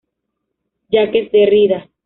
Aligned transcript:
Jacques 0.89 1.29
Derrida. 1.31 1.87